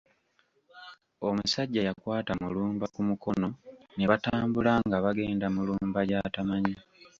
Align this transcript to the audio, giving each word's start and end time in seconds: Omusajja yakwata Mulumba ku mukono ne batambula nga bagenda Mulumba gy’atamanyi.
Omusajja 1.27 1.81
yakwata 1.87 2.31
Mulumba 2.41 2.85
ku 2.93 3.01
mukono 3.09 3.47
ne 3.95 4.05
batambula 4.11 4.71
nga 4.87 4.97
bagenda 5.05 5.47
Mulumba 5.55 5.99
gy’atamanyi. 6.09 6.75